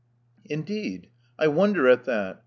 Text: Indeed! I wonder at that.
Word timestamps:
Indeed! 0.49 1.11
I 1.37 1.45
wonder 1.47 1.87
at 1.87 2.05
that. 2.05 2.39